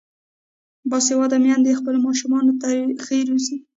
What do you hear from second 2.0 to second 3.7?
ماشومان ښه روزي.